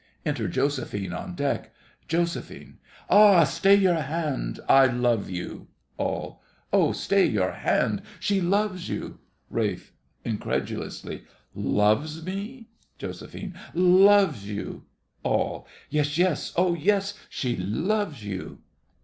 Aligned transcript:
Enter 0.25 0.47
JOSEPHINE 0.47 1.13
on 1.13 1.35
deck 1.35 1.75
JOS. 2.07 2.35
Ah! 3.11 3.43
stay 3.43 3.75
your 3.75 4.01
hand—I 4.01 4.87
love 4.87 5.29
you! 5.29 5.67
ALL. 5.99 6.41
Ah! 6.73 6.91
stay 6.91 7.23
your 7.27 7.51
hand—she 7.51 8.41
loves 8.41 8.89
you! 8.89 9.19
RALPH. 9.51 9.91
(incredulously). 10.25 11.25
Loves 11.53 12.25
me? 12.25 12.69
JOS. 12.97 13.21
Loves 13.75 14.49
you! 14.49 14.85
ALL. 15.21 15.67
Yes, 15.91 16.17
yes—ah, 16.17 16.73
yes,—she 16.73 17.57
loves 17.57 18.25
you! 18.25 18.57